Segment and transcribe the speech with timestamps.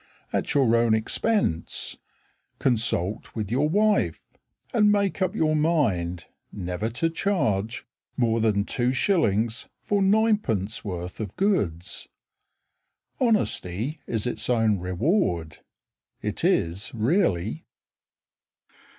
[0.33, 1.99] At your own expense,
[2.57, 4.19] Consult with your wife,
[4.73, 7.85] And make up your mind Never to charge
[8.17, 9.67] More than 2s.
[9.83, 10.83] For 9d.
[10.83, 12.07] worth of goods.
[13.19, 15.59] Honesty is its own reward
[16.19, 17.67] It is really.